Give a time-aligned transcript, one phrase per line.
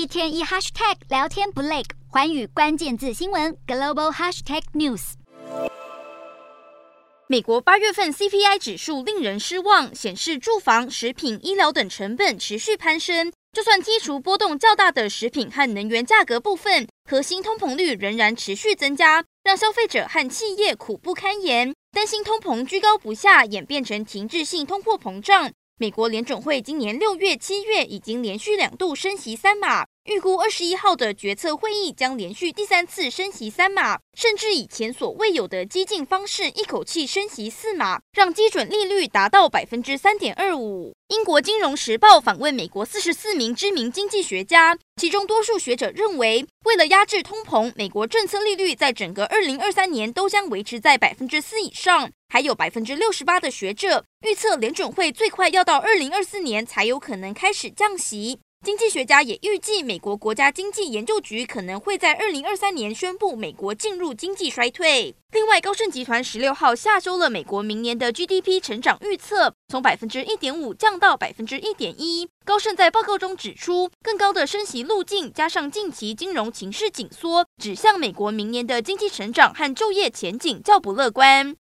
[0.00, 5.12] 一天一 hashtag 聊天不累，寰宇关键字新闻 global hashtag news。
[7.26, 13.30] 美国八月份 CPI 指数令人失望，显示住房、食品、医疗等成本持续攀升。
[13.52, 25.52] 就算剔除波动较大的食品和能源价格部分，核心通膨率仍然持续增加，让消费者和企业苦不堪言，担心通膨居高不下，演变成停滞性通货膨胀。
[25.76, 29.86] 美国联准会今年六月、七月已经连续两度升息三码。
[30.06, 40.94] 预估二十一号的决策会议将连续第三次升息三码，甚至以前所未有的激进方式一口气升息四码，让基准利率达到百分之三点二五。
[41.08, 52.10] 英国金融时报访问美国四十四名知名经济学家，其中多数学者认为，为了压制通膨，美国政策利率在整个二零二三年都将维持在百分之四以上。
[52.32, 58.38] 还有百分之六十八的学者预测，联准会最快要到二零二四年才有可能开始降息。
[58.62, 65.14] 经济学家也预计，美国国家经济研究局可能会在二零二三年宣布美国进入经济衰退。
[65.32, 72.28] 另外，高盛集团十六号下周了美国明年的 GDP 成长预测，从百分之一点五降到百分之一点一。
[72.44, 81.46] 高盛在报告中指出，更高的升息路径加上近期金融情势紧缩，指向美国明年的经济成长和就业前景较不乐观。